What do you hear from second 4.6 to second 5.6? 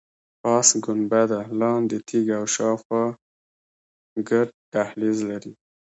دهلیز لري.